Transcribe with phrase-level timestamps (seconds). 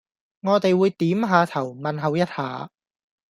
[0.41, 2.71] 我哋會點吓頭問候一吓